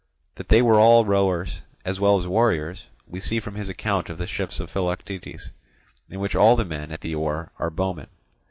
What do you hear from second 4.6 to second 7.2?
Philoctetes, in which all the men at the